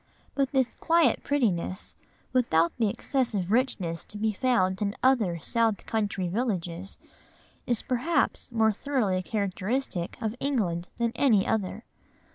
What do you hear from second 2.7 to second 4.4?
the excessive richness to be